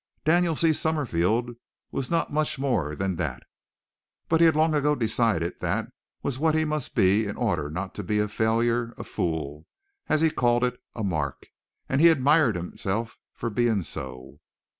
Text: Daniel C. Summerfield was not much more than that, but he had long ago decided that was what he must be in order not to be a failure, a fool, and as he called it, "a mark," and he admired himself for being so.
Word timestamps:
Daniel 0.25 0.55
C. 0.55 0.73
Summerfield 0.73 1.51
was 1.91 2.09
not 2.09 2.33
much 2.33 2.57
more 2.57 2.95
than 2.95 3.17
that, 3.17 3.43
but 4.29 4.39
he 4.39 4.47
had 4.47 4.55
long 4.55 4.73
ago 4.73 4.95
decided 4.95 5.59
that 5.59 5.89
was 6.23 6.39
what 6.39 6.55
he 6.55 6.65
must 6.65 6.95
be 6.95 7.27
in 7.27 7.37
order 7.37 7.69
not 7.69 7.93
to 7.93 8.03
be 8.03 8.17
a 8.17 8.27
failure, 8.27 8.95
a 8.97 9.03
fool, 9.03 9.67
and 10.09 10.15
as 10.15 10.21
he 10.21 10.31
called 10.31 10.63
it, 10.63 10.79
"a 10.95 11.03
mark," 11.03 11.45
and 11.87 12.01
he 12.01 12.07
admired 12.09 12.55
himself 12.55 13.19
for 13.35 13.51
being 13.51 13.83
so. 13.83 14.39